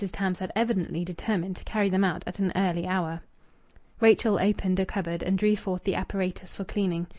Tams 0.11 0.39
had 0.39 0.51
evidently 0.55 1.05
determined 1.05 1.57
to 1.57 1.63
carry 1.63 1.87
them 1.87 2.03
out 2.03 2.23
at 2.25 2.39
an 2.39 2.51
early 2.55 2.87
hour. 2.87 3.21
Rachel 3.99 4.39
opened 4.39 4.79
a 4.79 4.85
cupboard 4.87 5.21
and 5.21 5.37
drew 5.37 5.55
forth 5.55 5.83
the 5.83 5.93
apparatus 5.93 6.55
for 6.55 6.63
cleaning. 6.63 7.05